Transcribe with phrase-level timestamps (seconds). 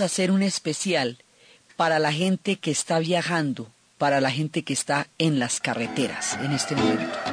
[0.00, 1.18] hacer un especial
[1.76, 6.52] para la gente que está viajando, para la gente que está en las carreteras en
[6.52, 7.31] este momento.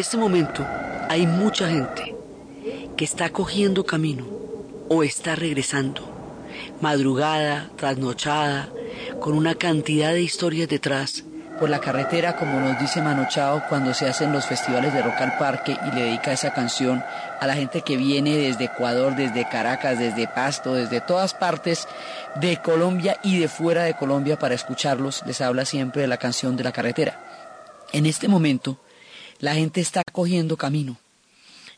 [0.00, 0.66] Este momento
[1.08, 2.16] hay mucha gente
[2.96, 4.26] que está cogiendo camino
[4.88, 6.02] o está regresando,
[6.80, 8.70] madrugada, trasnochada,
[9.20, 11.24] con una cantidad de historias detrás
[11.58, 15.36] por la carretera, como nos dice Manochao cuando se hacen los festivales de Rock al
[15.36, 17.04] Parque y le dedica esa canción
[17.38, 21.86] a la gente que viene desde Ecuador, desde Caracas, desde Pasto, desde todas partes
[22.36, 26.56] de Colombia y de fuera de Colombia para escucharlos, les habla siempre de la canción
[26.56, 27.20] de la carretera.
[27.92, 28.78] En este momento,
[29.40, 30.98] la gente está cogiendo camino.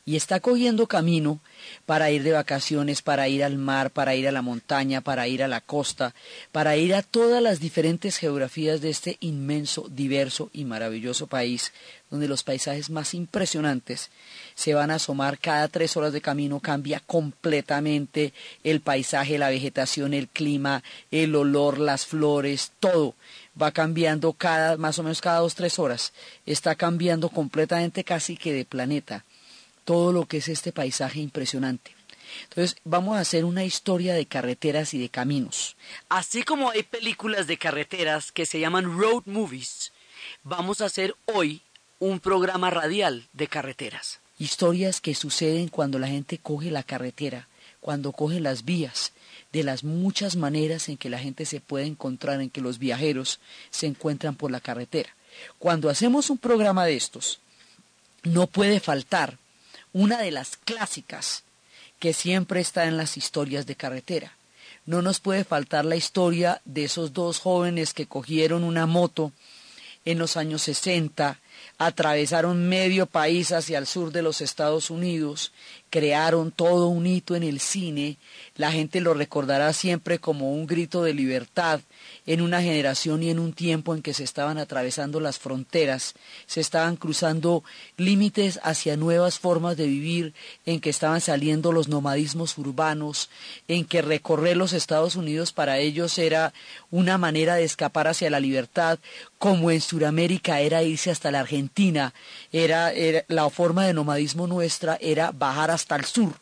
[0.04, 1.38] Y está cogiendo camino
[1.86, 5.44] para ir de vacaciones, para ir al mar, para ir a la montaña, para ir
[5.44, 6.12] a la costa,
[6.50, 11.72] para ir a todas las diferentes geografías de este inmenso, diverso y maravilloso país,
[12.10, 14.10] donde los paisajes más impresionantes
[14.56, 18.32] se van a asomar cada tres horas de camino, cambia completamente
[18.64, 23.14] el paisaje, la vegetación, el clima, el olor, las flores, todo
[23.60, 26.12] va cambiando cada, más o menos cada dos, tres horas,
[26.46, 29.24] está cambiando completamente casi que de planeta
[29.84, 31.94] todo lo que es este paisaje impresionante.
[32.44, 35.76] Entonces vamos a hacer una historia de carreteras y de caminos.
[36.08, 39.92] Así como hay películas de carreteras que se llaman road movies,
[40.42, 41.62] vamos a hacer hoy
[41.98, 44.20] un programa radial de carreteras.
[44.38, 47.48] Historias que suceden cuando la gente coge la carretera,
[47.80, 49.12] cuando coge las vías,
[49.52, 53.40] de las muchas maneras en que la gente se puede encontrar, en que los viajeros
[53.70, 55.10] se encuentran por la carretera.
[55.58, 57.40] Cuando hacemos un programa de estos,
[58.22, 59.38] no puede faltar
[59.92, 61.44] una de las clásicas
[61.98, 64.36] que siempre está en las historias de carretera.
[64.86, 69.32] No nos puede faltar la historia de esos dos jóvenes que cogieron una moto
[70.04, 71.38] en los años 60
[71.78, 75.52] atravesaron medio país hacia el sur de los Estados Unidos,
[75.92, 78.16] crearon todo un hito en el cine,
[78.56, 81.80] la gente lo recordará siempre como un grito de libertad
[82.24, 86.14] en una generación y en un tiempo en que se estaban atravesando las fronteras,
[86.46, 87.62] se estaban cruzando
[87.98, 90.32] límites hacia nuevas formas de vivir,
[90.64, 93.28] en que estaban saliendo los nomadismos urbanos,
[93.68, 96.54] en que recorrer los Estados Unidos para ellos era
[96.90, 98.98] una manera de escapar hacia la libertad,
[99.36, 102.14] como en Sudamérica era irse hasta la Argentina,
[102.50, 102.92] era,
[103.28, 106.32] la forma de nomadismo nuestra era bajar hasta el sur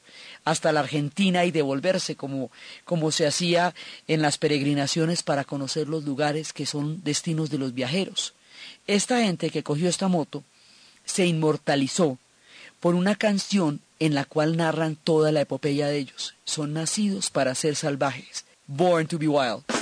[0.44, 2.50] hasta la Argentina y devolverse como,
[2.84, 3.74] como se hacía
[4.08, 8.34] en las peregrinaciones para conocer los lugares que son destinos de los viajeros.
[8.86, 10.42] Esta gente que cogió esta moto
[11.04, 12.18] se inmortalizó
[12.80, 16.34] por una canción en la cual narran toda la epopeya de ellos.
[16.44, 18.44] Son nacidos para ser salvajes.
[18.66, 19.79] Born to be wild.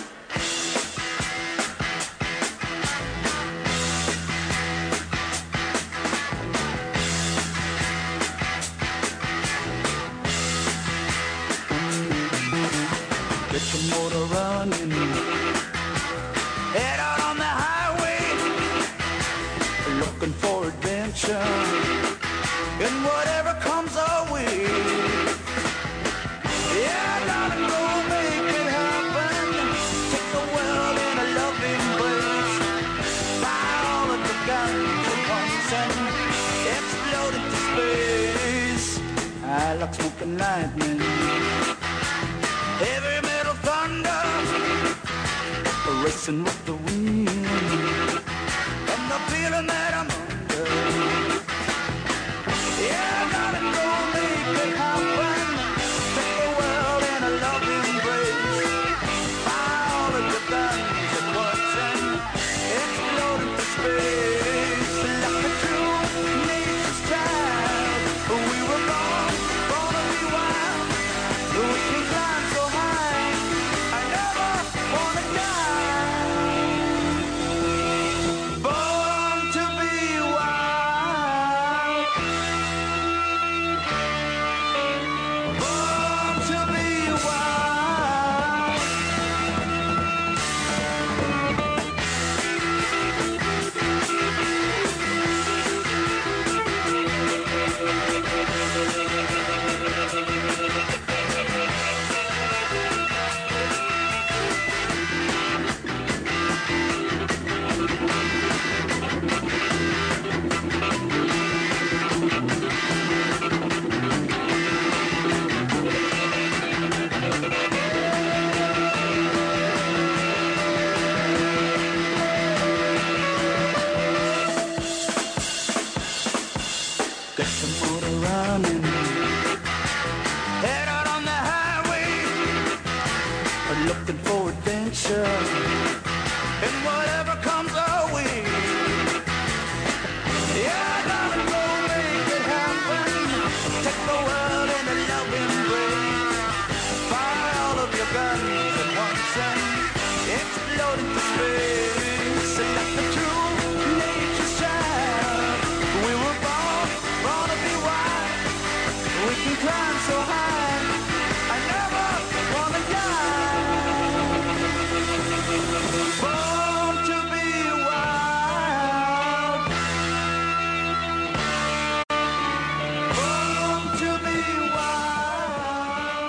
[46.28, 46.67] and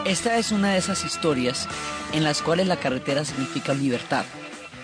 [0.09, 1.67] Esta es una de esas historias
[2.13, 4.25] en las cuales la carretera significa libertad,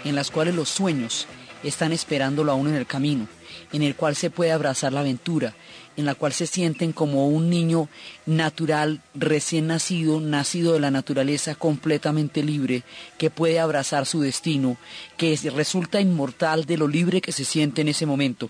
[0.04, 1.26] en las cuales los sueños
[1.64, 3.28] están esperándolo a uno en el camino,
[3.74, 5.56] en el cual se puede abrazar la aventura,
[5.98, 7.88] en la cual se sienten como un niño
[8.26, 12.84] natural, recién nacido, nacido de la naturaleza, completamente libre,
[13.18, 14.78] que puede abrazar su destino,
[15.18, 18.50] que es- resulta inmortal de lo libre que se siente en ese momento,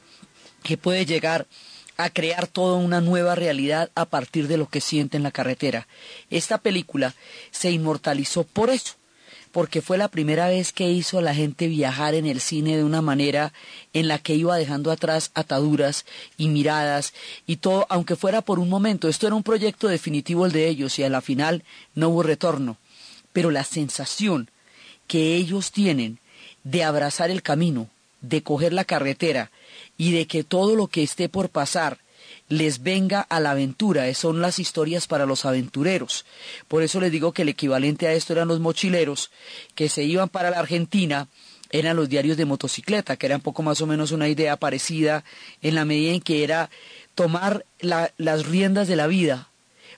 [0.63, 1.45] que puede llegar
[1.97, 5.87] a crear toda una nueva realidad a partir de lo que siente en la carretera.
[6.29, 7.13] Esta película
[7.51, 8.95] se inmortalizó por eso,
[9.55, 12.83] porque fue la primera vez que hizo a la gente viajar en el cine de
[12.83, 13.53] una manera
[13.93, 16.05] en la que iba dejando atrás ataduras
[16.37, 17.13] y miradas
[17.47, 19.07] y todo, aunque fuera por un momento.
[19.07, 21.63] Esto era un proyecto definitivo el de ellos y a la final
[21.93, 22.75] no hubo retorno.
[23.31, 24.49] Pero la sensación
[25.07, 26.19] que ellos tienen
[26.65, 27.87] de abrazar el camino,
[28.19, 29.51] de coger la carretera
[29.97, 31.99] y de que todo lo que esté por pasar
[32.47, 36.25] les venga a la aventura, son las historias para los aventureros.
[36.67, 39.31] Por eso les digo que el equivalente a esto eran los mochileros
[39.73, 41.27] que se iban para la Argentina,
[41.71, 45.23] eran los diarios de motocicleta, que era un poco más o menos una idea parecida
[45.61, 46.69] en la medida en que era
[47.15, 49.49] tomar la- las riendas de la vida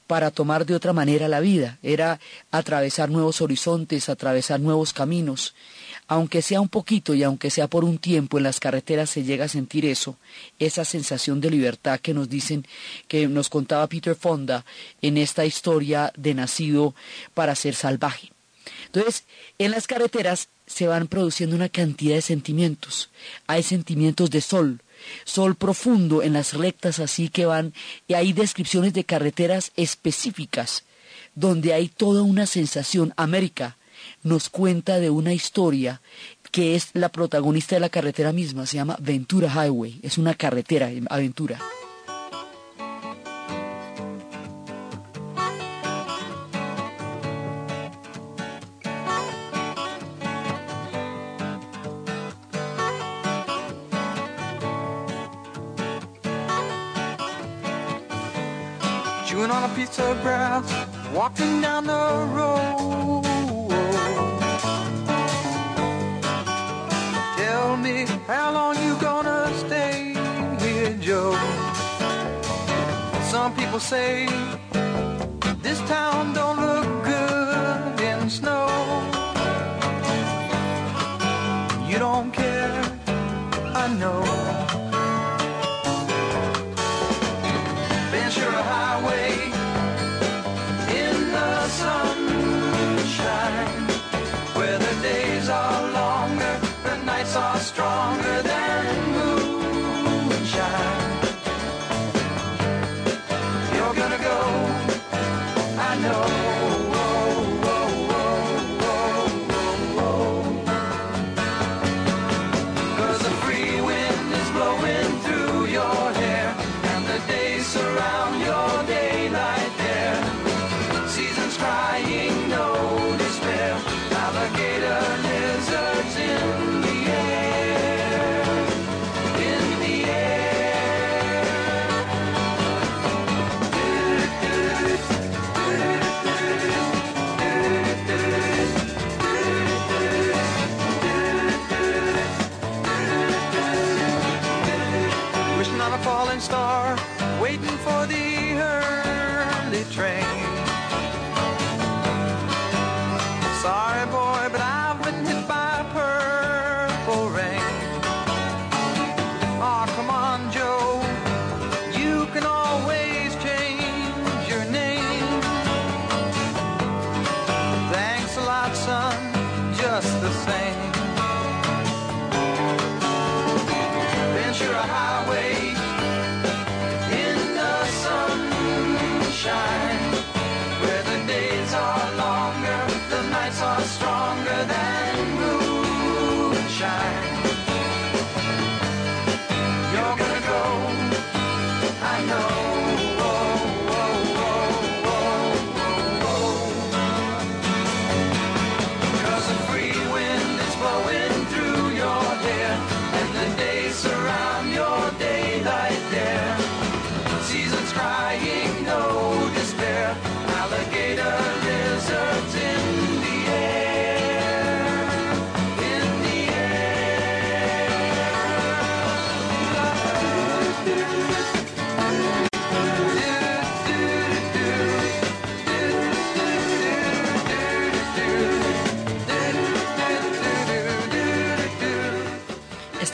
[0.08, 5.54] para tomar de otra manera la vida, era atravesar nuevos horizontes, atravesar nuevos caminos.
[6.08, 9.46] Aunque sea un poquito y aunque sea por un tiempo en las carreteras se llega
[9.46, 10.18] a sentir eso,
[10.58, 12.66] esa sensación de libertad que nos dicen,
[13.08, 14.66] que nos contaba Peter Fonda
[15.02, 16.96] en esta historia de nacido
[17.34, 18.32] para ser salvaje.
[18.86, 19.26] Entonces,
[19.58, 23.10] en las carreteras se van produciendo una cantidad de sentimientos.
[23.48, 24.82] Hay sentimientos de sol,
[25.26, 27.74] sol profundo en las rectas así que van,
[28.08, 30.84] y hay descripciones de carreteras específicas,
[31.36, 33.14] donde hay toda una sensación.
[33.18, 33.77] América
[34.24, 36.02] nos cuenta de una historia
[36.52, 40.90] que es la protagonista de la carretera misma, se llama Ventura Highway, es una carretera,
[41.10, 41.60] aventura.
[59.28, 60.66] Chewing on a piece of grass,
[61.14, 61.94] walking down the
[62.34, 63.27] road.
[68.28, 70.14] How long you gonna stay
[70.60, 71.32] here, Joe?
[73.32, 74.28] Some people say
[75.62, 76.57] this town don't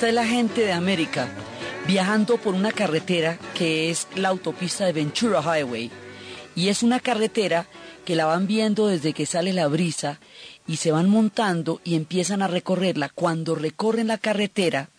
[0.03, 1.29] Esta es la gente de América
[1.87, 5.91] viajando por una carretera que es la autopista de Ventura Highway.
[6.57, 7.67] Y es una carretera
[8.03, 10.19] que la van viendo desde que sale la brisa
[10.67, 13.07] y se van montando y empiezan a recorrerla.
[13.15, 14.89] Cuando recorren la carretera,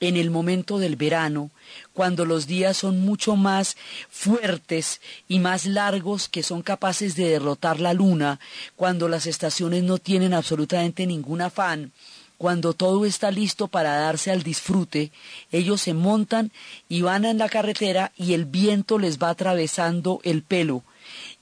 [0.00, 1.50] en el momento del verano,
[1.94, 3.78] cuando los días son mucho más
[4.10, 8.40] fuertes y más largos que son capaces de derrotar la luna,
[8.76, 11.92] cuando las estaciones no tienen absolutamente ningún afán,
[12.38, 15.12] cuando todo está listo para darse al disfrute,
[15.52, 16.52] ellos se montan
[16.88, 20.82] y van en la carretera y el viento les va atravesando el pelo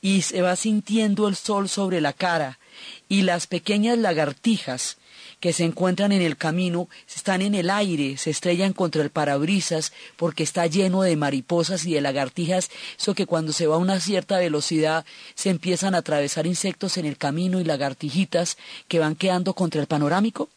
[0.01, 2.59] y se va sintiendo el sol sobre la cara.
[3.09, 4.99] Y las pequeñas lagartijas
[5.41, 9.93] que se encuentran en el camino están en el aire, se estrellan contra el parabrisas
[10.17, 13.99] porque está lleno de mariposas y de lagartijas, eso que cuando se va a una
[13.99, 18.57] cierta velocidad se empiezan a atravesar insectos en el camino y lagartijitas
[18.87, 20.49] que van quedando contra el panorámico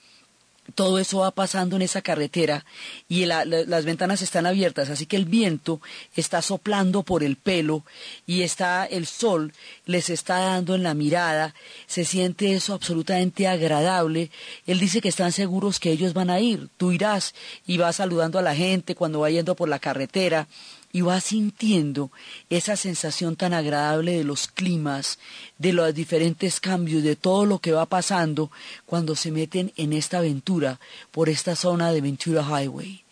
[0.74, 2.66] todo eso va pasando en esa carretera
[3.08, 5.80] y las ventanas están abiertas, así que el viento
[6.16, 7.84] está soplando por el pelo
[8.26, 9.54] y está el sol
[9.86, 11.54] les está dando en la mirada,
[11.86, 14.32] se siente eso absolutamente agradable.
[14.66, 17.36] Él dice que están seguros que ellos van a ir, tú irás
[17.68, 20.48] y vas saludando a la gente cuando va yendo por la carretera
[20.96, 22.10] y va sintiendo
[22.50, 25.20] esa sensación tan agradable de los climas,
[25.58, 28.50] de los diferentes cambios, de todo lo que va pasando
[28.86, 30.80] cuando se meten en esta aventura
[31.12, 33.04] por esta zona de Ventura Highway.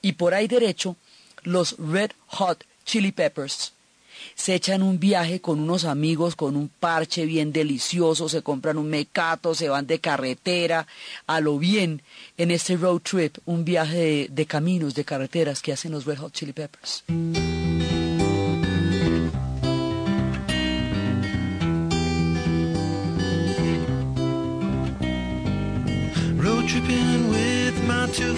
[0.00, 0.96] Y por ahí derecho,
[1.42, 3.74] los Red Hot Chili Peppers
[4.34, 8.88] se echan un viaje con unos amigos, con un parche bien delicioso, se compran un
[8.88, 10.86] mecato, se van de carretera,
[11.26, 12.02] a lo bien,
[12.36, 16.32] en este road trip, un viaje de, caminos, de carreteras que hacen los Red Hot
[16.32, 17.04] Chili Peppers.
[26.36, 28.34] Road tripping with my two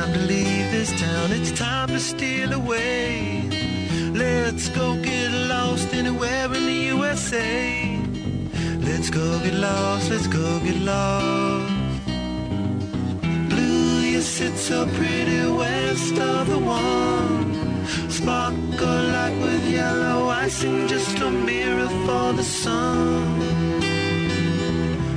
[0.00, 3.42] time to leave this town, it's time to steal away.
[4.14, 7.98] Let's go get lost anywhere in the USA.
[8.88, 11.72] Let's go get lost, let's go get lost.
[13.50, 17.86] Blue, you sit so pretty west of the one.
[18.08, 23.60] Sparkle like with yellow icing, just a mirror for the sun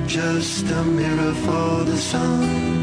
[0.05, 2.82] just a mirror for the sun.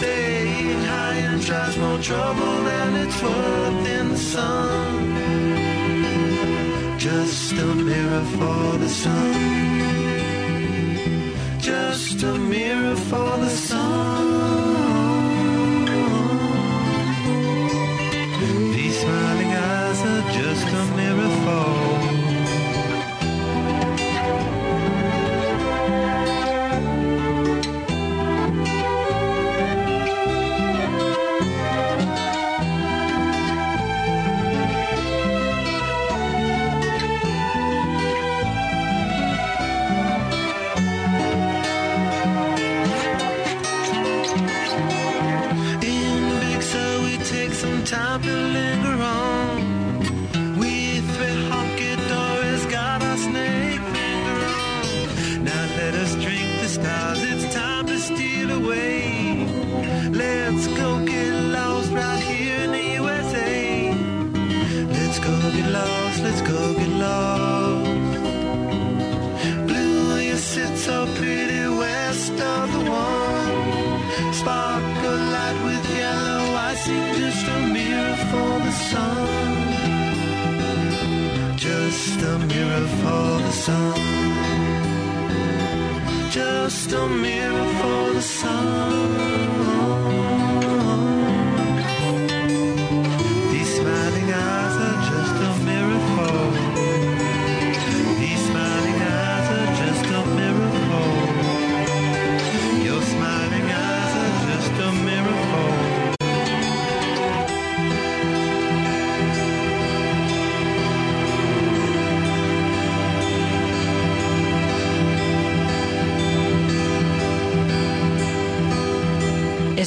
[0.00, 4.98] Staying high and tries more trouble than it's worth in the sun.
[6.98, 9.34] Just a mirror for the sun.
[11.58, 14.69] Just a mirror for the sun.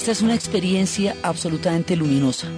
[0.04, 2.50] Esta es una experiencia absolutamente luminosa.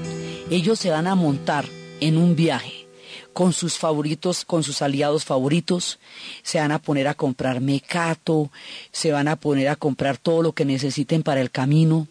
[0.49, 1.65] Ellos se van a montar
[1.99, 2.87] en un viaje
[3.33, 5.99] con sus favoritos, con sus aliados favoritos,
[6.41, 8.49] se van a poner a comprar mecato,
[8.91, 12.07] se van a poner a comprar todo lo que necesiten para el camino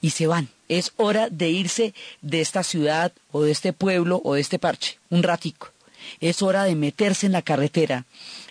[0.00, 0.48] y se van.
[0.68, 1.92] Es hora de irse
[2.22, 5.68] de esta ciudad o de este pueblo o de este parche, un ratico.
[6.20, 8.06] Es hora de meterse en la carretera,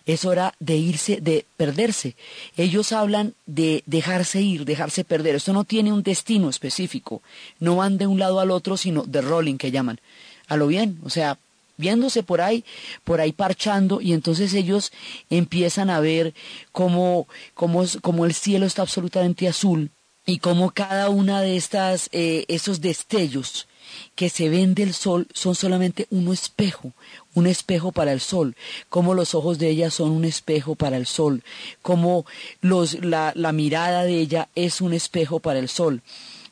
[0.06, 2.16] es hora de irse, de perderse.
[2.56, 5.36] Ellos hablan de dejarse ir, dejarse perder.
[5.36, 7.22] Esto no tiene un destino específico.
[7.60, 10.00] No van de un lado al otro, sino de rolling que llaman.
[10.48, 11.38] A lo bien, o sea,
[11.78, 12.64] viéndose por ahí,
[13.04, 14.92] por ahí parchando, y entonces ellos
[15.30, 16.34] empiezan a ver
[16.72, 19.92] cómo, cómo, cómo el cielo está absolutamente azul
[20.26, 23.68] y cómo cada una de estas, eh, esos destellos
[24.16, 26.94] que se ven del sol son solamente un espejo,
[27.34, 28.56] un espejo para el sol,
[28.90, 31.44] como los ojos de ella son un espejo para el sol,
[31.82, 32.26] como
[32.62, 36.02] los, la, la mirada de ella es un espejo para el sol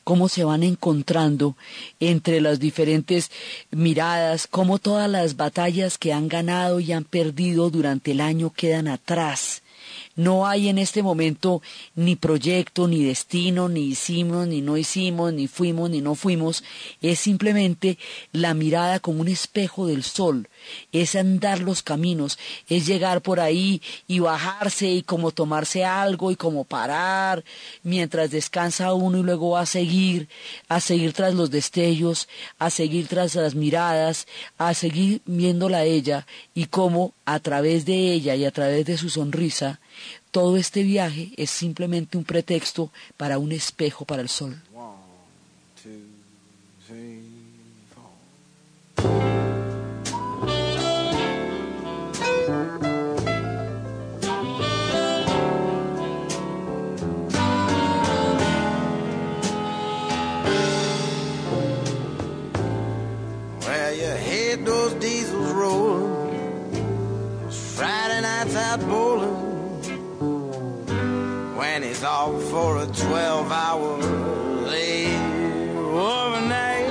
[0.04, 1.56] cómo se van encontrando
[1.98, 3.32] entre las diferentes
[3.72, 8.86] miradas, cómo todas las batallas que han ganado y han perdido durante el año quedan
[8.86, 9.62] atrás
[10.16, 11.62] no hay en este momento
[11.94, 16.64] ni proyecto, ni destino, ni hicimos, ni no hicimos, ni fuimos, ni no fuimos.
[17.02, 17.98] Es simplemente
[18.32, 20.48] la mirada como un espejo del sol.
[20.90, 26.36] Es andar los caminos, es llegar por ahí y bajarse y como tomarse algo y
[26.36, 27.44] como parar
[27.82, 30.28] mientras descansa uno y luego a seguir,
[30.68, 34.26] a seguir tras los destellos, a seguir tras las miradas,
[34.56, 38.96] a seguir viéndola a ella y cómo a través de ella y a través de
[38.96, 39.80] su sonrisa
[40.36, 44.54] todo este viaje es simplemente un pretexto para un espejo para el sol.
[72.26, 73.98] Off for a 12 hour
[74.66, 75.06] lay
[76.06, 76.88] overnight.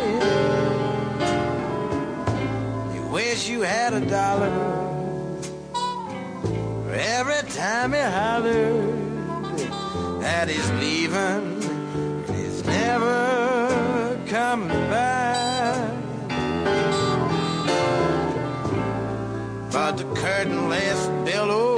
[2.96, 4.54] You wish you had a dollar
[6.94, 8.96] every time he hollered
[10.22, 11.64] that he's leaving
[12.28, 15.92] and he's never coming back.
[19.72, 21.75] But the curtain-less billow on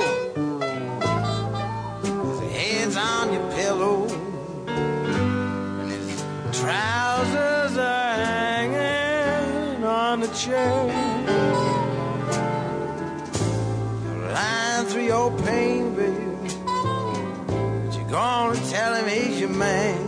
[14.33, 16.25] Lying through your pain, baby,
[16.65, 20.06] but you're gonna tell him he's your man.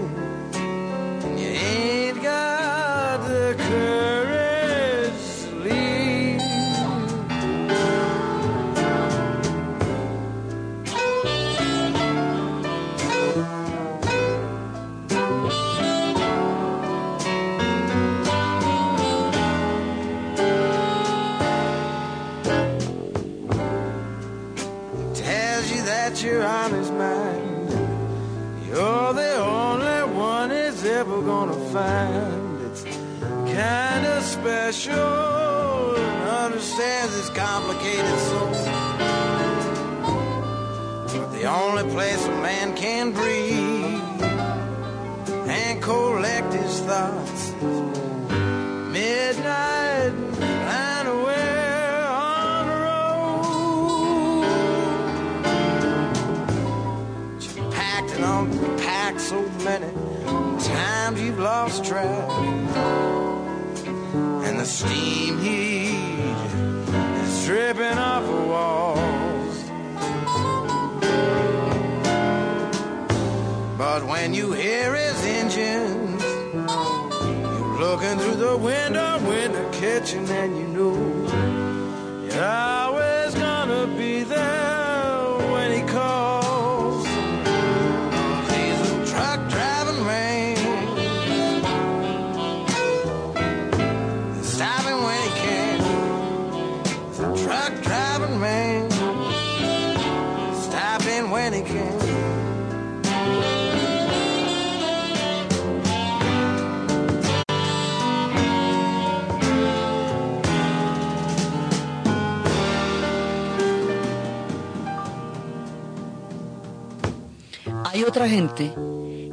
[117.91, 118.71] Hay otra gente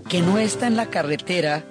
[0.09, 1.65] que no está en la carretera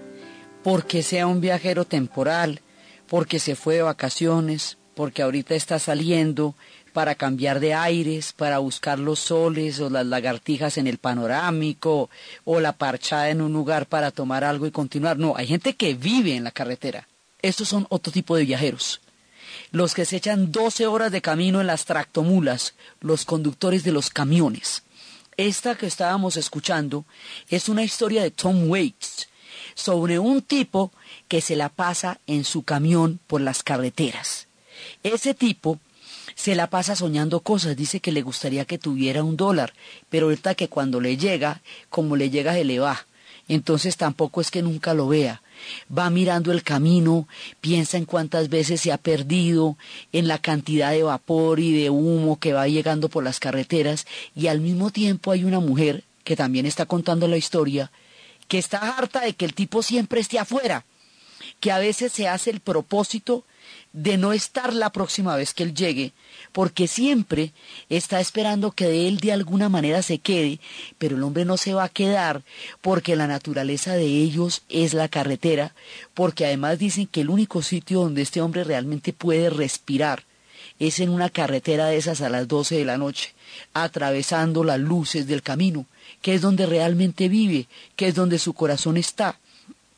[0.64, 2.62] porque sea un viajero temporal,
[3.08, 6.56] porque se fue de vacaciones, porque ahorita está saliendo
[6.96, 12.10] para cambiar de aires, para buscar los soles o las lagartijas en el panorámico
[12.46, 15.18] o la parchada en un lugar para tomar algo y continuar.
[15.18, 17.10] No, hay gente que vive en la carretera.
[17.42, 19.02] Estos son otro tipo de viajeros.
[19.74, 24.10] Los que se echan 12 horas de camino en las tractomulas, los conductores de los
[24.10, 24.84] camiones.
[25.36, 27.04] Esta que estábamos escuchando
[27.50, 29.28] es una historia de Tom Waits
[29.74, 30.94] sobre un tipo
[31.28, 34.48] que se la pasa en su camión por las carreteras.
[35.04, 35.82] Ese tipo
[36.36, 39.74] se la pasa soñando cosas, dice que le gustaría que tuviera un dólar,
[40.10, 43.06] pero ahorita que cuando le llega, como le llega se le va.
[43.48, 45.42] Entonces tampoco es que nunca lo vea
[45.96, 47.28] va mirando el camino,
[47.62, 49.78] piensa en cuántas veces se ha perdido,
[50.12, 54.48] en la cantidad de vapor y de humo que va llegando por las carreteras, y
[54.48, 57.92] al mismo tiempo hay una mujer que también está contando la historia,
[58.48, 60.86] que está harta de que el tipo siempre esté afuera,
[61.60, 63.44] que a veces se hace el propósito
[63.96, 66.12] de no estar la próxima vez que él llegue,
[66.52, 67.54] porque siempre
[67.88, 70.60] está esperando que de él de alguna manera se quede,
[70.98, 72.44] pero el hombre no se va a quedar
[72.82, 75.74] porque la naturaleza de ellos es la carretera,
[76.14, 80.24] porque además dicen que el único sitio donde este hombre realmente puede respirar
[80.78, 83.34] es en una carretera de esas a las doce de la noche,
[83.74, 85.86] atravesando las luces del camino,
[86.22, 89.40] que es donde realmente vive, que es donde su corazón está.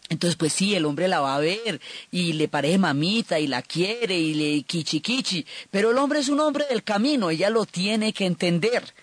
[0.10, 3.62] Entonces, pues sí, el hombre la va a ver y le parece mamita y la
[3.62, 8.14] quiere y le kichi pero el hombre es un hombre del camino, ella lo tiene
[8.14, 8.94] que entender.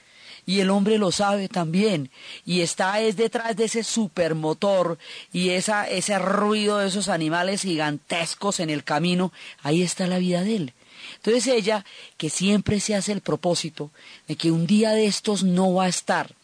[0.46, 2.10] Y el hombre lo sabe también.
[2.44, 4.98] Y está es detrás de ese supermotor
[5.32, 9.32] y esa, ese ruido de esos animales gigantescos en el camino.
[9.62, 10.72] Ahí está la vida de él.
[11.16, 11.84] Entonces ella,
[12.16, 13.90] que siempre se hace el propósito
[14.28, 16.34] de que un día de estos no va a estar,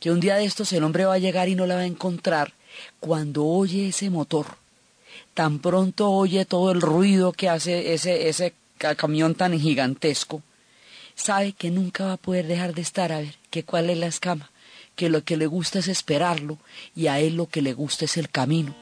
[0.00, 1.86] que un día de estos el hombre va a llegar y no la va a
[1.86, 2.54] encontrar,
[3.00, 4.46] cuando oye ese motor,
[5.34, 8.54] tan pronto oye todo el ruido que hace ese, ese
[8.96, 10.42] camión tan gigantesco,
[11.14, 14.06] sabe que nunca va a poder dejar de estar a ver que cuál es la
[14.06, 14.50] escama,
[14.96, 16.58] que lo que le gusta es esperarlo
[16.94, 18.74] y a él lo que le gusta es el camino,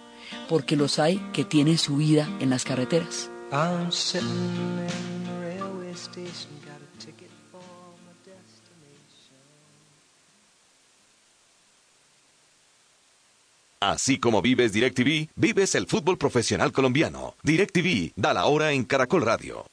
[0.48, 3.30] porque los hay que tienen su vida en las carreteras.
[13.86, 17.36] Así como vives DirecTV, vives el fútbol profesional colombiano.
[17.44, 19.64] DirecTV da la hora en Caracol Radio.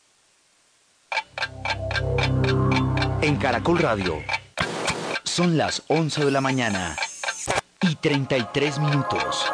[3.24, 4.24] En Caracol Radio
[5.24, 6.96] son las 11 de la mañana
[7.82, 9.52] y 33 minutos.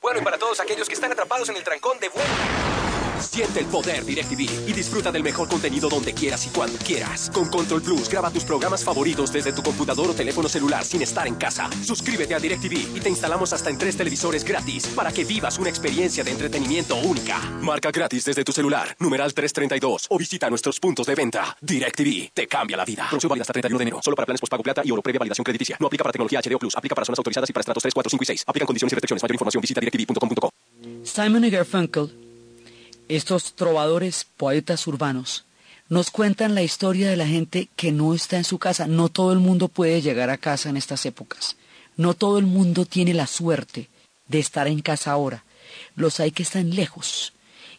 [0.00, 2.65] Bueno, y para todos aquellos que están atrapados en el trancón de vuelta.
[3.36, 7.30] Siente el poder DirecTV y disfruta del mejor contenido donde quieras y cuando quieras.
[7.34, 11.26] Con Control Plus, graba tus programas favoritos desde tu computador o teléfono celular sin estar
[11.26, 11.68] en casa.
[11.84, 15.68] Suscríbete a DirecTV y te instalamos hasta en tres televisores gratis para que vivas una
[15.68, 17.38] experiencia de entretenimiento única.
[17.60, 21.58] Marca gratis desde tu celular, numeral 332 o visita nuestros puntos de venta.
[21.60, 23.04] DirecTV te cambia la vida.
[23.10, 24.00] Promoción válida hasta 31 de enero.
[24.02, 25.76] Solo para planes postpago plata y oro previa validación crediticia.
[25.78, 26.74] No aplica para tecnología HDO Plus.
[26.74, 28.44] Aplica para zonas autorizadas y para estratos 3, 4, 5 y 6.
[28.46, 29.22] Aplican condiciones y restricciones.
[29.22, 30.48] Mayor información visita directv.com.co.
[31.04, 32.25] Simon y Garfunkel
[33.08, 35.44] estos trovadores, poetas urbanos,
[35.88, 38.88] nos cuentan la historia de la gente que no está en su casa.
[38.88, 41.56] No todo el mundo puede llegar a casa en estas épocas.
[41.96, 43.88] No todo el mundo tiene la suerte
[44.26, 45.44] de estar en casa ahora.
[45.94, 47.32] Los hay que están lejos,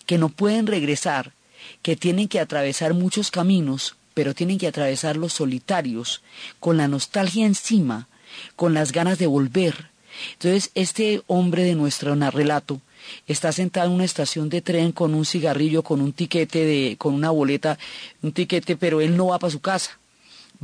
[0.05, 1.33] que no pueden regresar,
[1.81, 6.21] que tienen que atravesar muchos caminos, pero tienen que atravesarlos solitarios,
[6.59, 8.07] con la nostalgia encima,
[8.55, 9.89] con las ganas de volver.
[10.33, 12.81] Entonces, este hombre de nuestro relato
[13.27, 17.13] está sentado en una estación de tren con un cigarrillo, con un tiquete de, con
[17.13, 17.77] una boleta,
[18.21, 19.99] un tiquete, pero él no va para su casa,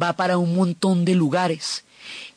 [0.01, 1.83] va para un montón de lugares.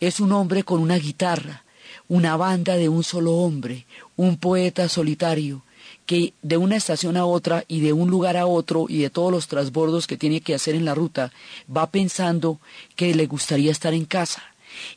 [0.01, 1.65] Es un hombre con una guitarra,
[2.09, 5.63] una banda de un solo hombre, un poeta solitario,
[6.07, 9.33] que de una estación a otra y de un lugar a otro y de todos
[9.33, 11.33] los transbordos que tiene que hacer en la ruta,
[11.75, 12.61] va pensando
[12.95, 14.43] que le gustaría estar en casa.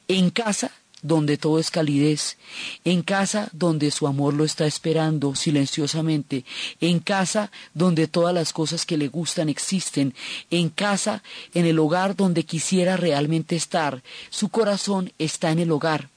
[0.08, 2.38] En casa donde todo es calidez,
[2.84, 6.44] en casa donde su amor lo está esperando silenciosamente,
[6.82, 10.14] en casa donde todas las cosas que le gustan existen,
[10.52, 16.10] en casa, en el hogar donde quisiera realmente estar, su corazón está en el hogar.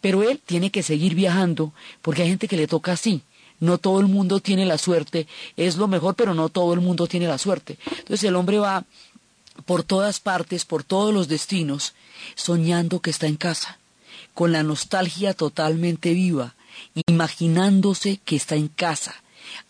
[0.00, 3.22] Pero él tiene que seguir viajando porque hay gente que le toca así.
[3.60, 7.06] No todo el mundo tiene la suerte, es lo mejor, pero no todo el mundo
[7.06, 7.78] tiene la suerte.
[7.98, 8.84] Entonces el hombre va
[9.64, 11.94] por todas partes, por todos los destinos,
[12.34, 13.78] soñando que está en casa
[14.34, 16.54] con la nostalgia totalmente viva,
[17.06, 19.14] imaginándose que está en casa,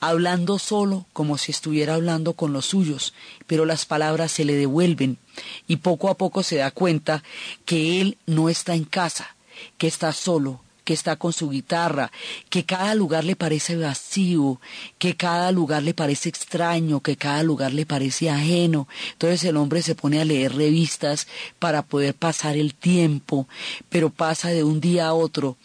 [0.00, 3.12] hablando solo como si estuviera hablando con los suyos,
[3.46, 5.18] pero las palabras se le devuelven
[5.66, 7.22] y poco a poco se da cuenta
[7.64, 9.36] que él no está en casa,
[9.78, 12.12] que está solo, que está con su guitarra,
[12.50, 14.60] que cada lugar le parece vacío,
[14.98, 18.86] que cada lugar le parece extraño, que cada lugar le parece ajeno.
[19.12, 21.26] Entonces el hombre se pone a leer revistas
[21.58, 23.48] para poder pasar el tiempo,
[23.88, 25.56] pero pasa de un día a otro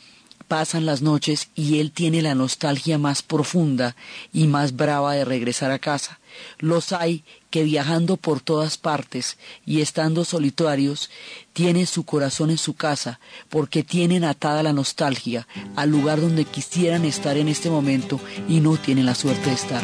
[0.50, 3.96] pasan las noches y él tiene la nostalgia más profunda
[4.34, 6.19] y más brava de regresar a casa.
[6.60, 11.10] Los hay que viajando por todas partes y estando solitarios,
[11.54, 17.06] tienen su corazón en su casa porque tienen atada la nostalgia al lugar donde quisieran
[17.06, 19.84] estar en este momento y no tienen la suerte de estar.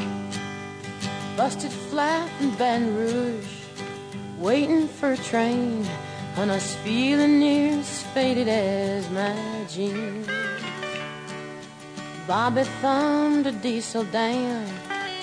[1.35, 3.45] busted flat in Baton Rouge,
[4.39, 5.85] waiting for a train,
[6.37, 7.81] and I feeling near
[8.13, 9.35] faded as my
[9.67, 10.27] jeans.
[12.27, 14.65] Bobby a diesel down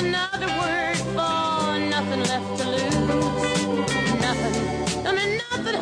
[0.00, 3.92] Another word for nothing left to lose.
[4.24, 4.56] Nothing,
[5.06, 5.80] I mean the blues.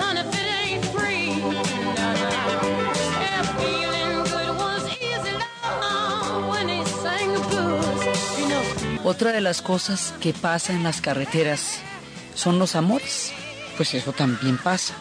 [9.05, 11.79] Otra de las cosas que pasa en las carreteras
[12.35, 13.33] son los amores.
[13.77, 14.95] Pues eso también pasa.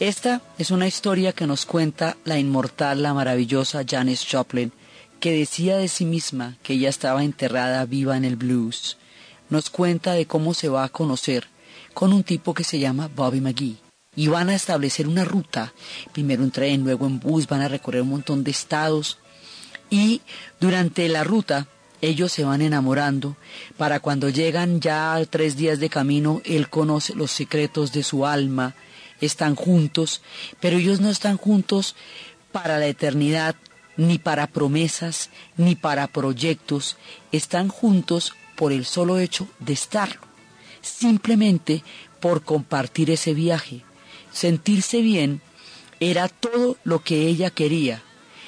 [0.00, 4.72] Esta es una historia que nos cuenta la inmortal, la maravillosa Janis Joplin,
[5.22, 8.96] que decía de sí misma que ella estaba enterrada viva en el blues.
[9.50, 11.46] Nos cuenta de cómo se va a conocer
[11.94, 13.76] con un tipo que se llama Bobby McGee.
[14.16, 15.74] Y van a establecer una ruta,
[16.10, 19.18] primero en tren, luego en bus, van a recorrer un montón de estados.
[19.90, 20.22] Y
[20.58, 21.68] durante la ruta
[22.00, 23.36] ellos se van enamorando
[23.76, 28.26] para cuando llegan ya a tres días de camino, él conoce los secretos de su
[28.26, 28.74] alma,
[29.20, 30.20] están juntos,
[30.58, 31.94] pero ellos no están juntos
[32.50, 33.54] para la eternidad,
[33.96, 36.96] ni para promesas, ni para proyectos,
[37.30, 40.22] están juntos por el solo hecho de estarlo,
[40.80, 41.82] simplemente
[42.20, 43.82] por compartir ese viaje.
[44.32, 45.40] Sentirse bien
[46.00, 48.02] era todo lo que ella quería,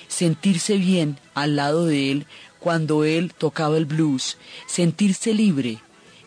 [0.08, 2.26] sentirse bien al lado de él
[2.58, 5.80] cuando él tocaba el blues, sentirse libre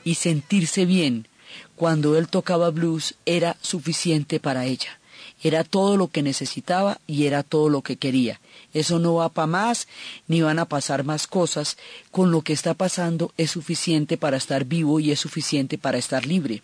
[0.03, 1.27] y sentirse bien
[1.75, 4.99] cuando él tocaba blues era suficiente para ella.
[5.43, 8.39] Era todo lo que necesitaba y era todo lo que quería.
[8.73, 9.87] Eso no va para más,
[10.27, 11.77] ni van a pasar más cosas.
[12.11, 16.25] Con lo que está pasando es suficiente para estar vivo y es suficiente para estar
[16.25, 16.61] libre.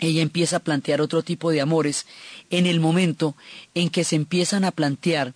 [0.00, 2.06] Ella empieza a plantear otro tipo de amores
[2.48, 3.36] en el momento
[3.74, 5.34] en que se empiezan a plantear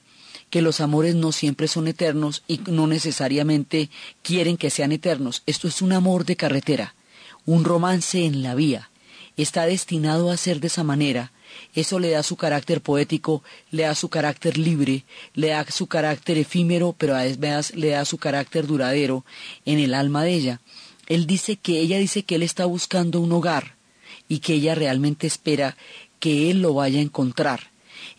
[0.51, 3.91] que los amores no siempre son eternos y no necesariamente
[4.23, 5.43] quieren que sean eternos.
[5.47, 6.95] Esto es un amor de carretera,
[7.45, 8.91] un romance en la vía.
[9.37, 11.33] Está destinado a ser de esa manera.
[11.75, 16.39] Eso le da su carácter poético, le da su carácter libre, le da su carácter
[16.39, 19.25] efímero, pero además le da su carácter duradero
[19.65, 20.61] en el alma de ella.
[21.07, 23.75] Él dice que ella dice que él está buscando un hogar
[24.29, 25.77] y que ella realmente espera
[26.21, 27.71] que él lo vaya a encontrar.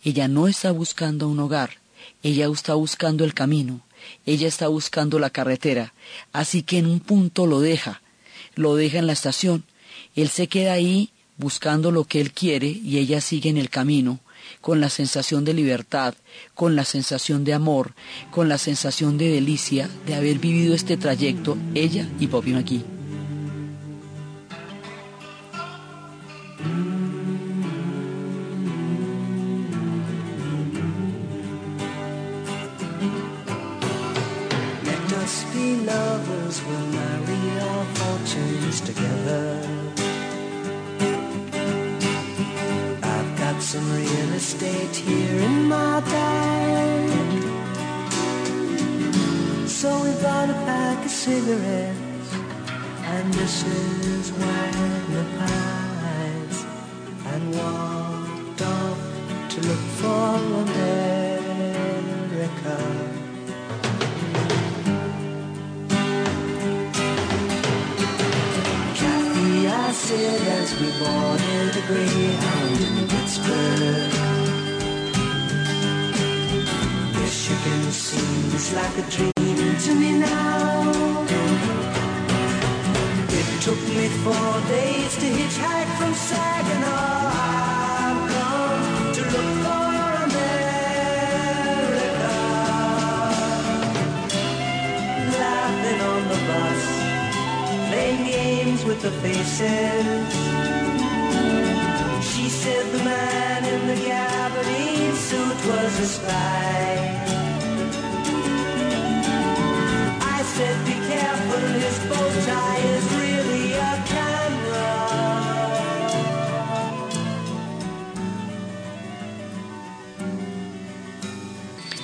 [0.04, 1.78] Ella no está buscando un hogar,
[2.22, 3.80] ella está buscando el camino,
[4.24, 5.94] ella está buscando la carretera,
[6.32, 8.02] así que en un punto lo deja,
[8.54, 9.64] lo deja en la estación,
[10.14, 14.20] él se queda ahí buscando lo que él quiere y ella sigue en el camino,
[14.60, 16.14] con la sensación de libertad,
[16.54, 17.94] con la sensación de amor,
[18.30, 22.95] con la sensación de delicia de haber vivido este trayecto, ella y McGee.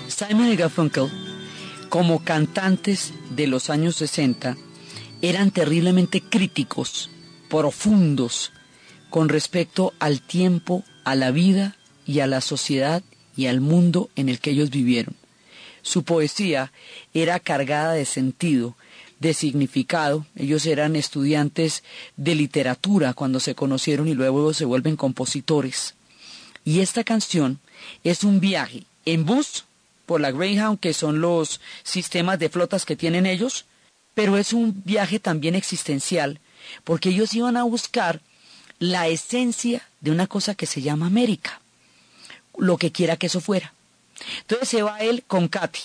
[0.09, 1.09] Simon y Garfunkel,
[1.89, 4.57] como cantantes de los años 60,
[5.21, 7.09] eran terriblemente críticos,
[7.49, 8.51] profundos,
[9.11, 13.03] con respecto al tiempo, a la vida y a la sociedad
[13.37, 15.15] y al mundo en el que ellos vivieron.
[15.83, 16.73] Su poesía
[17.13, 18.77] era cargada de sentido,
[19.19, 20.27] de significado.
[20.37, 21.83] Ellos eran estudiantes
[22.17, 25.95] de literatura cuando se conocieron y luego se vuelven compositores.
[26.65, 27.59] Y esta canción
[28.05, 29.65] es un viaje en bus
[30.07, 33.65] por la Greyhound, que son los sistemas de flotas que tienen ellos,
[34.15, 36.39] pero es un viaje también existencial,
[36.85, 38.21] porque ellos iban a buscar
[38.79, 41.62] la esencia de una cosa que se llama América,
[42.57, 43.73] lo que quiera que eso fuera.
[44.41, 45.81] Entonces se va él con Katy.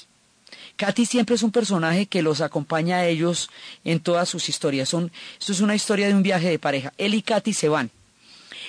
[0.76, 3.50] Katy siempre es un personaje que los acompaña a ellos
[3.84, 4.90] en todas sus historias.
[4.90, 6.94] Son, esto es una historia de un viaje de pareja.
[6.98, 7.90] Él y Katy se van.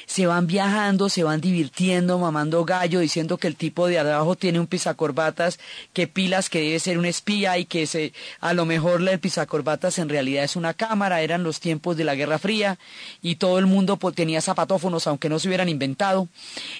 [0.08, 4.58] Se van viajando, se van divirtiendo, mamando gallo, diciendo que el tipo de abajo tiene
[4.58, 5.58] un pisacorbatas,
[5.92, 9.98] que pilas que debe ser un espía y que se, a lo mejor el pisacorbatas
[9.98, 12.78] en realidad es una cámara, eran los tiempos de la Guerra Fría
[13.20, 16.26] y todo el mundo po- tenía zapatófonos aunque no se hubieran inventado.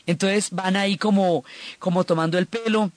[0.07, 1.45] Entonces van ahí como,
[1.79, 2.91] como tomando el pelo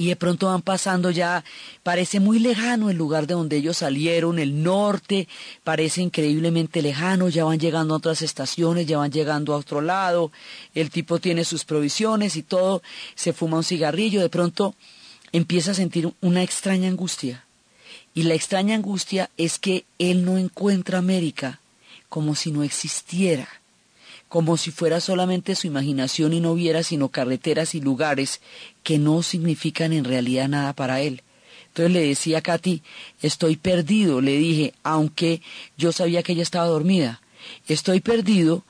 [0.00, 1.44] y de pronto van pasando ya,
[1.82, 5.28] parece muy lejano el lugar de donde ellos salieron, el norte,
[5.62, 10.32] parece increíblemente lejano, ya van llegando a otras estaciones, ya van llegando a otro lado,
[10.74, 12.82] el tipo tiene sus provisiones y todo,
[13.14, 14.74] se fuma un cigarrillo, de pronto
[15.32, 17.44] empieza a sentir una extraña angustia.
[18.14, 21.60] Y la extraña angustia es que él no encuentra América
[22.08, 23.59] como si no existiera
[24.30, 28.40] como si fuera solamente su imaginación y no viera sino carreteras y lugares
[28.84, 31.22] que no significan en realidad nada para él.
[31.66, 32.80] Entonces le decía a Katy,
[33.22, 35.42] estoy perdido, le dije, aunque
[35.76, 37.20] yo sabía que ella estaba dormida,
[37.66, 38.62] estoy perdido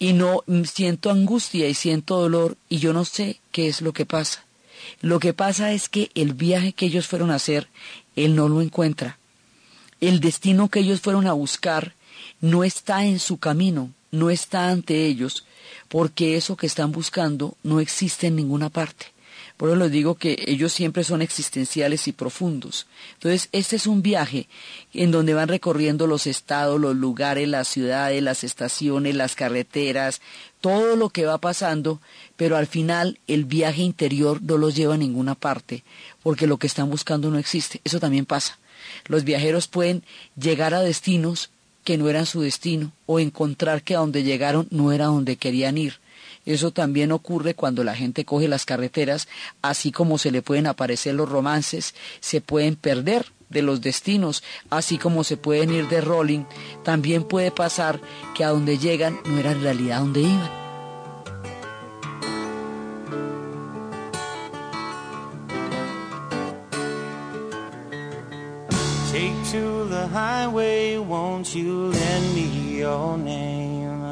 [0.00, 3.92] y no mm, siento angustia y siento dolor y yo no sé qué es lo
[3.92, 4.44] que pasa.
[5.00, 7.68] Lo que pasa es que el viaje que ellos fueron a hacer,
[8.16, 9.16] él no lo encuentra.
[10.00, 11.94] El destino que ellos fueron a buscar
[12.40, 15.44] no está en su camino, no está ante ellos,
[15.88, 19.06] porque eso que están buscando no existe en ninguna parte.
[19.56, 22.86] Por eso les digo que ellos siempre son existenciales y profundos.
[23.14, 24.48] Entonces, este es un viaje
[24.92, 30.20] en donde van recorriendo los estados, los lugares, las ciudades, las estaciones, las carreteras,
[30.60, 32.00] todo lo que va pasando,
[32.36, 35.84] pero al final el viaje interior no los lleva a ninguna parte,
[36.22, 37.80] porque lo que están buscando no existe.
[37.84, 38.58] Eso también pasa.
[39.06, 40.02] Los viajeros pueden
[40.36, 41.50] llegar a destinos
[41.84, 45.78] que no eran su destino o encontrar que a donde llegaron no era donde querían
[45.78, 46.00] ir.
[46.46, 49.28] Eso también ocurre cuando la gente coge las carreteras,
[49.62, 54.98] así como se le pueden aparecer los romances, se pueden perder de los destinos, así
[54.98, 56.44] como se pueden ir de rolling,
[56.82, 58.00] también puede pasar
[58.34, 60.63] que a donde llegan no era en realidad donde iban.
[70.06, 74.02] Highway, won't you lend me your name?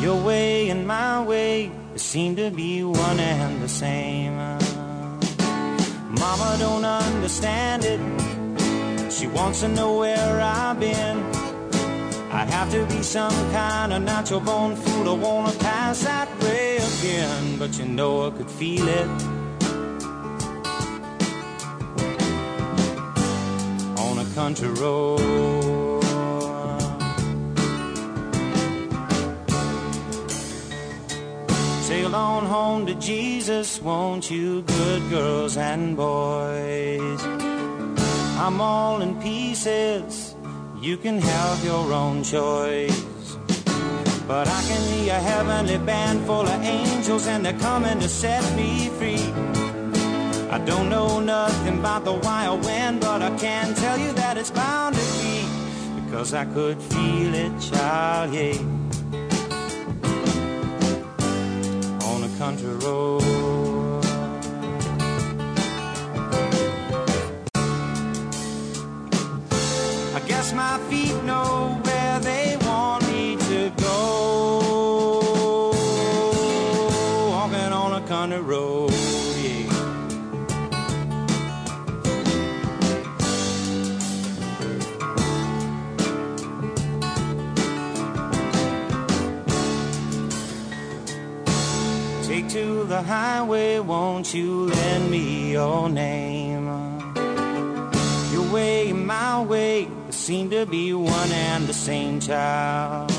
[0.00, 4.36] Your way and my way seem to be one and the same.
[6.18, 8.00] Mama don't understand it.
[9.12, 11.18] She wants to know where I've been.
[12.32, 16.78] I'd have to be some kind of natural born fool to wanna pass that way
[16.78, 17.58] again.
[17.58, 19.41] But you know I could feel it.
[24.34, 26.02] Country road.
[31.82, 37.22] Sail on home to Jesus, won't you, good girls and boys?
[38.38, 40.34] I'm all in pieces,
[40.80, 43.04] you can have your own choice.
[44.26, 48.42] But I can be a heavenly band full of angels, and they're coming to set
[48.56, 49.61] me free.
[50.52, 54.50] I don't know nothing about the wild wind, but I can tell you that it's
[54.50, 55.46] bound to be
[56.04, 58.58] because I could feel it, child, yeah.
[62.06, 63.01] On a country road.
[93.42, 96.66] The highway, won't you lend me your name?
[98.32, 103.10] Your way, and my way, seem to be one and the same child.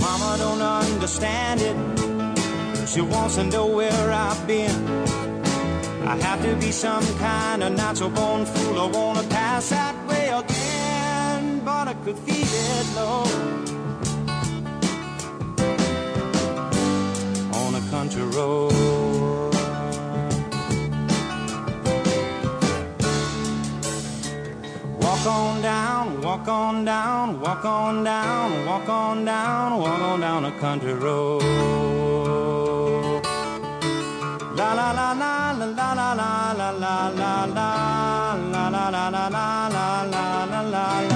[0.00, 2.88] Mama don't understand it.
[2.88, 4.76] She wants to know where I've been.
[6.06, 8.78] I have to be some kind of natural born fool.
[8.78, 13.75] I wanna pass that way again, but I could feel it low.
[17.90, 18.72] Country road.
[25.00, 30.44] Walk on down, walk on down, walk on down, walk on down, walk on down
[30.44, 31.42] a country road.
[34.56, 37.68] La la la la la la la la la la la la
[38.54, 39.66] la la la la
[40.04, 41.15] la la la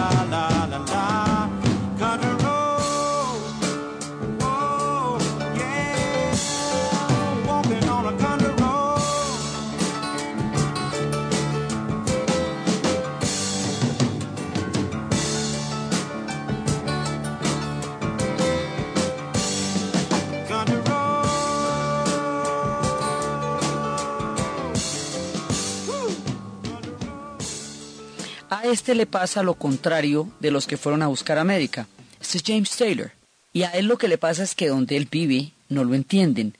[28.70, 31.86] este le pasa lo contrario de los que fueron a buscar a América.
[32.20, 33.12] Este es James Taylor.
[33.52, 36.54] Y a él lo que le pasa es que donde él vive no lo entienden.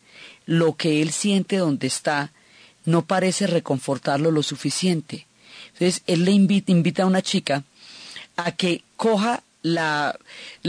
[0.47, 2.33] Lo que él siente donde está
[2.85, 5.27] no parece reconfortarlo lo suficiente.
[5.73, 7.65] Entonces él le invita, a una chica
[8.37, 10.19] a que coja la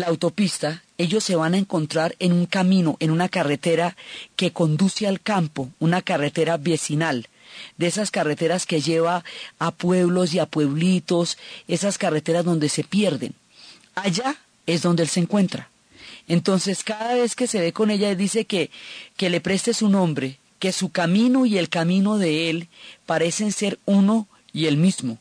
[0.06, 3.96] autopista, ellos se van a encontrar en un camino, en una carretera
[4.36, 7.28] que conduce al campo, una carretera vecinal,
[7.78, 9.24] de esas carreteras que lleva
[9.60, 11.38] a pueblos y a pueblitos,
[11.68, 13.34] esas carreteras donde se pierden.
[13.96, 15.70] Allá es donde él se encuentra.
[16.28, 18.72] Entonces cada vez que se ve con ella dice que,
[19.18, 22.68] que le preste su nombre, que su camino y el camino de él
[23.06, 25.18] parecen ser uno y el mismo,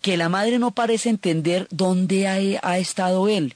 [0.00, 3.54] que la madre no parece entender dónde ha, ha estado él,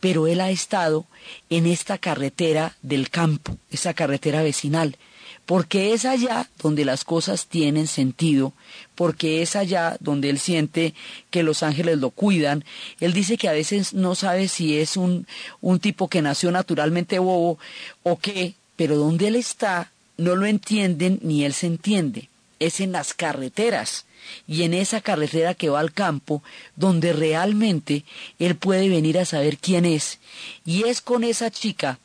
[0.00, 1.06] pero él ha estado
[1.50, 4.96] en esta carretera del campo, esa carretera vecinal,
[5.46, 8.52] porque es allá donde las cosas tienen sentido,
[8.96, 10.92] porque es allá donde él siente
[11.30, 12.64] que los ángeles lo cuidan.
[13.00, 15.26] Él dice que a veces no sabe si es un,
[15.60, 17.58] un tipo que nació naturalmente bobo
[18.02, 22.28] o qué, pero donde él está no lo entienden ni él se entiende.
[22.58, 24.06] Es en las carreteras
[24.48, 26.42] y en esa carretera que va al campo
[26.74, 28.04] donde realmente
[28.38, 30.18] él puede venir a saber quién es.
[30.64, 32.00] Y es con esa chica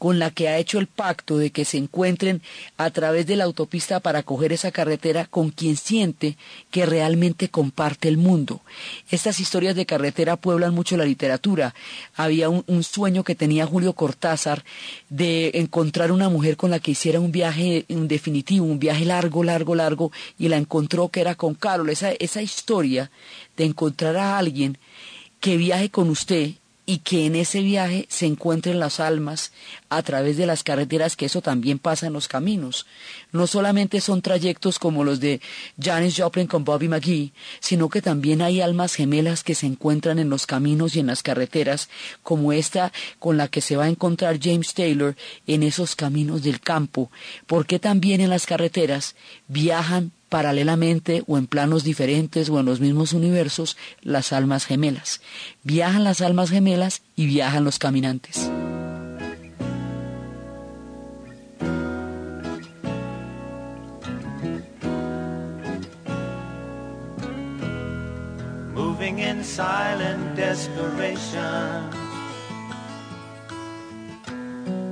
[0.00, 2.40] con la que ha hecho el pacto de que se encuentren
[2.78, 6.38] a través de la autopista para coger esa carretera con quien siente
[6.70, 8.62] que realmente comparte el mundo.
[9.10, 11.74] Estas historias de carretera pueblan mucho la literatura.
[12.16, 14.64] Había un, sueño que tenía Julio Cortázar
[15.10, 19.74] de encontrar una mujer con la que hiciera un viaje definitivo, un viaje largo, largo,
[19.74, 21.90] largo, y la encontró que era con Carol.
[21.90, 23.10] Esa, esa historia
[23.58, 24.78] de encontrar a alguien
[25.40, 26.52] que viaje con usted
[26.90, 29.52] y que en ese viaje se encuentren las almas
[29.90, 32.84] a través de las carreteras, que eso también pasa en los caminos.
[33.30, 35.40] No solamente son trayectos como los de
[35.80, 40.30] Janis Joplin con Bobby McGee, sino que también hay almas gemelas que se encuentran en
[40.30, 41.88] los caminos y en las carreteras,
[42.24, 45.14] como esta con la que se va a encontrar James Taylor
[45.46, 47.12] en esos caminos del campo,
[47.46, 49.14] porque también en las carreteras
[49.46, 55.20] viajan paralelamente o en planos diferentes o en los mismos universos las almas gemelas.
[55.62, 58.50] Viajan las almas gemelas y viajan los caminantes.
[69.00, 71.90] moving in silent desperation,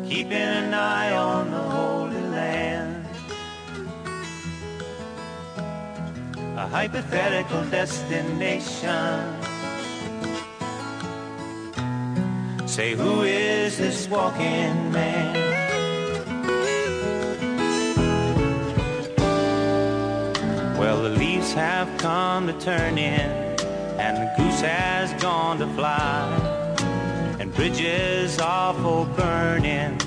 [0.08, 1.37] keeping an eye on
[6.70, 9.34] Hypothetical destination.
[12.66, 15.34] Say, who is this walking man?
[20.78, 23.30] Well, the leaves have come to turn in,
[23.98, 26.76] and the goose has gone to fly,
[27.40, 29.98] and bridges are for burning.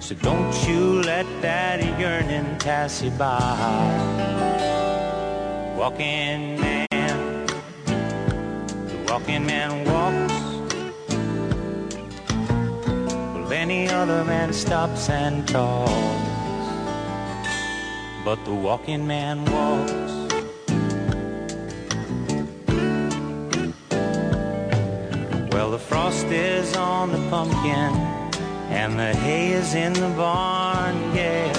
[0.00, 4.61] So don't you let that yearning pass you by.
[5.82, 7.46] Walking man,
[8.86, 10.32] the walking man walks.
[13.34, 15.90] Well, any other man stops and talks
[18.24, 19.90] but the walking man walks.
[25.52, 27.92] Well, the frost is on the pumpkin,
[28.70, 31.52] and the hay is in the barn, yeah.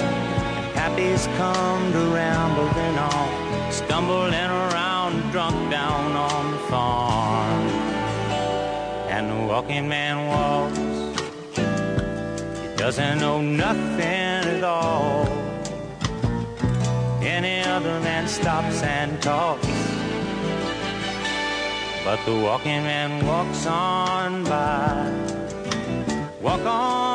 [0.96, 3.43] days come to rambling on,
[3.94, 7.62] stumbling around drunk down on the farm.
[9.08, 10.78] And the walking man walks,
[12.60, 15.28] he doesn't know nothing at all.
[17.22, 19.68] Any other man stops and talks.
[22.04, 25.08] But the walking man walks on by,
[26.42, 27.13] walk on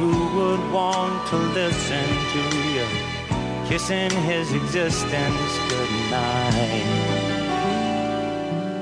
[0.00, 2.42] who would want to listen to
[2.74, 2.86] you
[3.68, 6.86] kissing his existence goodnight?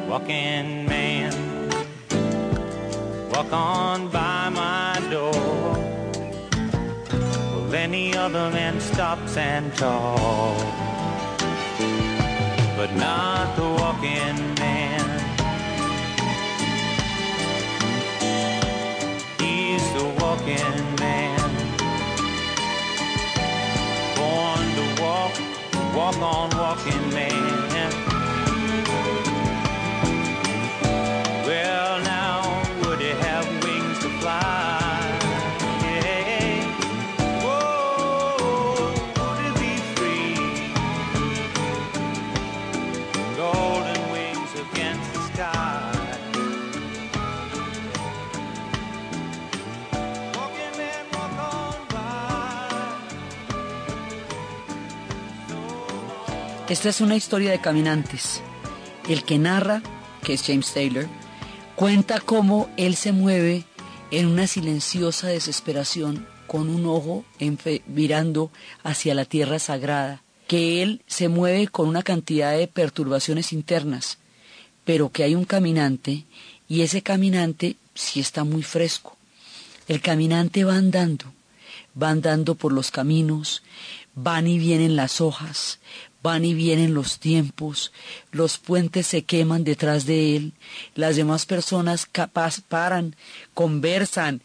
[0.08, 1.34] Walking man,
[3.32, 5.32] walk on by my door.
[7.52, 10.62] Well, any other man stops and talks,
[12.78, 15.17] but not the walking man.
[20.48, 21.38] The walking man.
[24.16, 25.34] Born to walk,
[25.94, 27.77] walk on walking man.
[56.78, 58.40] Esta es una historia de caminantes.
[59.08, 59.82] El que narra,
[60.22, 61.08] que es James Taylor,
[61.74, 63.64] cuenta cómo él se mueve
[64.12, 67.24] en una silenciosa desesperación con un ojo
[67.88, 68.52] mirando
[68.84, 74.18] hacia la tierra sagrada, que él se mueve con una cantidad de perturbaciones internas,
[74.84, 76.26] pero que hay un caminante
[76.68, 79.16] y ese caminante sí está muy fresco.
[79.88, 81.24] El caminante va andando,
[82.00, 83.64] va andando por los caminos,
[84.14, 85.78] van y vienen las hojas,
[86.22, 87.92] van y vienen los tiempos,
[88.32, 90.52] los puentes se queman detrás de él,
[90.94, 93.14] las demás personas capaz paran,
[93.54, 94.40] conversan,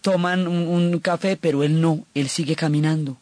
[0.00, 3.18] toman un, un café, pero él no, él sigue caminando.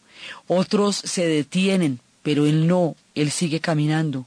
[0.47, 4.25] Otros se detienen, pero él no, él sigue caminando.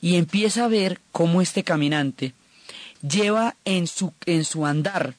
[0.00, 2.32] Y empieza a ver cómo este caminante
[3.02, 5.14] lleva en su, en su andar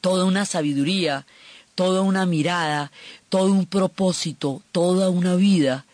[0.00, 1.26] toda una sabiduría,
[1.74, 2.90] toda una mirada,
[3.28, 5.84] todo un propósito, toda una vida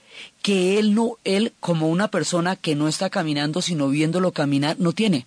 [0.43, 4.93] que él no, él como una persona que no está caminando sino viéndolo caminar, no
[4.93, 5.27] tiene.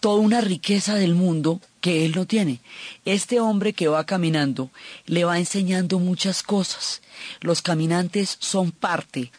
[0.00, 2.58] Toda una riqueza del mundo que él no tiene.
[3.04, 4.70] Este hombre que va caminando
[5.06, 7.02] le va enseñando muchas cosas.
[7.40, 9.30] Los caminantes son parte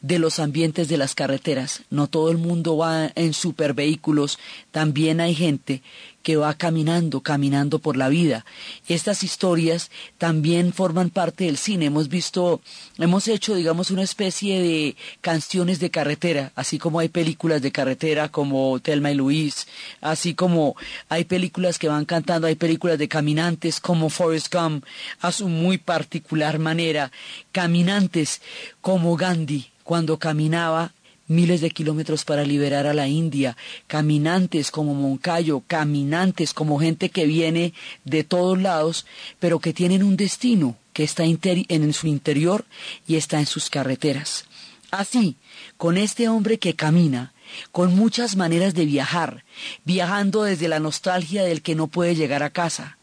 [0.00, 1.82] de los ambientes de las carreteras.
[1.90, 4.38] No todo el mundo va en supervehículos,
[4.70, 5.82] también hay gente
[6.22, 8.44] que va caminando, caminando por la vida.
[8.88, 11.86] Estas historias también forman parte del cine.
[11.86, 12.60] Hemos visto,
[12.98, 18.28] hemos hecho, digamos, una especie de canciones de carretera, así como hay películas de carretera
[18.28, 19.66] como Telma y Luis,
[20.00, 20.76] así como
[21.08, 24.84] hay películas que van cantando, hay películas de caminantes como Forrest Gump,
[25.20, 27.10] a su muy particular manera,
[27.52, 28.40] caminantes
[28.80, 30.92] como Gandhi, cuando caminaba
[31.30, 33.56] miles de kilómetros para liberar a la India,
[33.86, 37.72] caminantes como Moncayo, caminantes como gente que viene
[38.04, 39.06] de todos lados,
[39.38, 42.64] pero que tienen un destino que está en su interior
[43.06, 44.44] y está en sus carreteras.
[44.90, 45.36] Así,
[45.76, 47.32] con este hombre que camina,
[47.70, 49.44] con muchas maneras de viajar,
[49.84, 52.98] viajando desde la nostalgia del que no puede llegar a casa,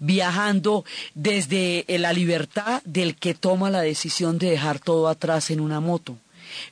[0.00, 5.78] viajando desde la libertad del que toma la decisión de dejar todo atrás en una
[5.78, 6.18] moto,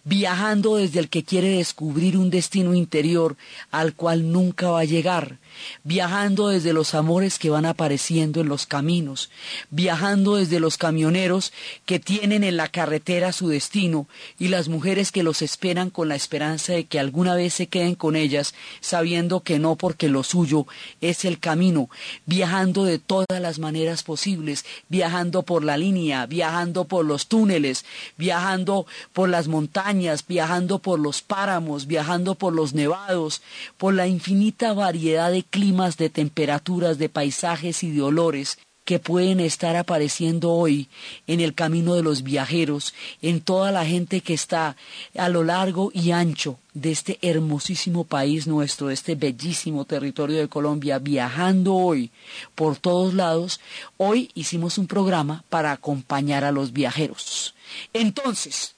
[0.04, 3.36] viajando desde el que quiere descubrir un destino interior
[3.70, 5.38] al cual nunca va a llegar,
[5.84, 9.30] viajando desde los amores que van apareciendo en los caminos,
[9.70, 11.52] viajando desde los camioneros
[11.84, 16.16] que tienen en la carretera su destino y las mujeres que los esperan con la
[16.16, 20.66] esperanza de que alguna vez se queden con ellas, sabiendo que no porque lo suyo
[21.00, 21.88] es el camino,
[22.26, 27.84] viajando de todas las maneras posibles, viajando por la línea, viajando por los túneles,
[28.16, 33.42] viajando por las montañas, viajando por los páramos, viajando por los nevados,
[33.76, 39.40] por la infinita variedad de climas, de temperaturas, de paisajes y de olores que pueden
[39.40, 40.88] estar apareciendo hoy
[41.26, 44.76] en el camino de los viajeros, en toda la gente que está
[45.18, 50.46] a lo largo y ancho de este hermosísimo país nuestro, de este bellísimo territorio de
[50.46, 52.12] Colombia, viajando hoy
[52.54, 53.60] por todos lados,
[53.96, 57.56] hoy hicimos un programa para acompañar a los viajeros.
[57.92, 58.75] Entonces,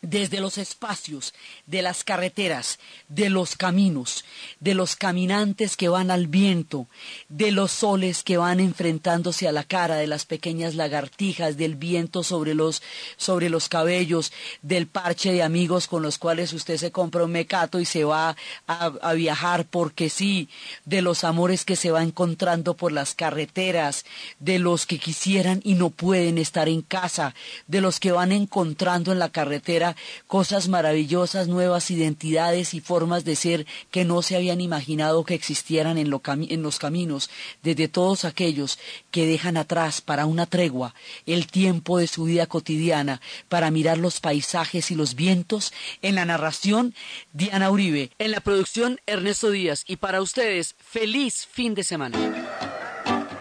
[0.00, 1.34] desde los espacios
[1.66, 2.78] de las carreteras,
[3.08, 4.24] de los caminos,
[4.60, 6.86] de los caminantes que van al viento,
[7.28, 12.22] de los soles que van enfrentándose a la cara, de las pequeñas lagartijas, del viento
[12.22, 12.82] sobre los,
[13.16, 14.32] sobre los cabellos,
[14.62, 18.36] del parche de amigos con los cuales usted se compra un mecato y se va
[18.68, 20.48] a, a viajar porque sí,
[20.84, 24.04] de los amores que se va encontrando por las carreteras,
[24.38, 27.34] de los que quisieran y no pueden estar en casa,
[27.66, 29.87] de los que van encontrando en la carretera
[30.26, 35.98] cosas maravillosas, nuevas identidades y formas de ser que no se habían imaginado que existieran
[35.98, 36.12] en,
[36.48, 37.30] en los caminos,
[37.62, 38.78] desde todos aquellos
[39.10, 40.94] que dejan atrás para una tregua
[41.26, 45.72] el tiempo de su vida cotidiana para mirar los paisajes y los vientos.
[46.02, 46.94] En la narración,
[47.32, 48.10] Diana Uribe.
[48.18, 49.84] En la producción, Ernesto Díaz.
[49.86, 52.18] Y para ustedes, feliz fin de semana.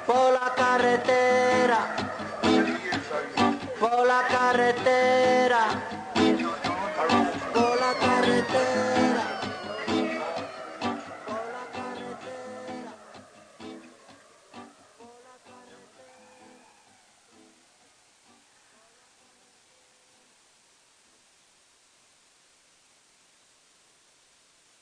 [0.06, 2.14] por la carretera,
[3.80, 5.17] por la carretera,